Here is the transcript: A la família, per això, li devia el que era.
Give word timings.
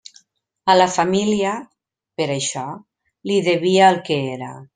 A 0.73 0.77
la 0.77 0.87
família, 0.93 1.51
per 2.21 2.27
això, 2.37 2.65
li 3.33 3.37
devia 3.51 3.93
el 3.95 4.03
que 4.11 4.19
era. 4.39 4.53